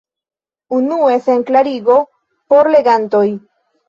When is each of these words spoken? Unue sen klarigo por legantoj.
Unue 0.77 1.19
sen 1.25 1.43
klarigo 1.49 1.97
por 2.55 2.71
legantoj. 2.77 3.27